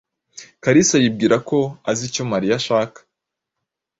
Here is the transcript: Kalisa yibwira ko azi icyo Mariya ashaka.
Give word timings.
Kalisa 0.63 0.95
yibwira 1.03 1.35
ko 1.49 1.59
azi 1.89 2.03
icyo 2.09 2.23
Mariya 2.31 2.53
ashaka. 2.59 2.99